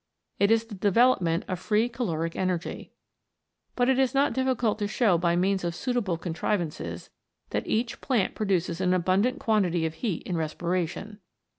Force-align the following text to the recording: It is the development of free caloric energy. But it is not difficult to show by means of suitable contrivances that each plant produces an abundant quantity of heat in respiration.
It 0.39 0.49
is 0.49 0.65
the 0.65 0.73
development 0.73 1.45
of 1.47 1.59
free 1.59 1.87
caloric 1.87 2.35
energy. 2.35 2.91
But 3.75 3.87
it 3.87 3.99
is 3.99 4.15
not 4.15 4.33
difficult 4.33 4.79
to 4.79 4.87
show 4.87 5.19
by 5.19 5.35
means 5.35 5.63
of 5.63 5.75
suitable 5.75 6.17
contrivances 6.17 7.11
that 7.51 7.67
each 7.67 8.01
plant 8.01 8.33
produces 8.33 8.81
an 8.81 8.95
abundant 8.95 9.37
quantity 9.39 9.85
of 9.85 9.93
heat 9.93 10.23
in 10.25 10.35
respiration. 10.37 11.19